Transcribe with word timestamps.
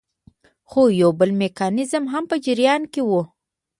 خو 0.69 0.81
یو 1.01 1.11
بل 1.19 1.31
میکانیزم 1.41 2.03
هم 2.13 2.23
په 2.31 2.35
جریان 2.45 2.81
کې 2.93 3.01
وو. 3.07 3.21